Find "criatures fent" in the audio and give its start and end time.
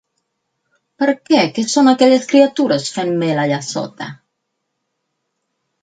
2.33-3.15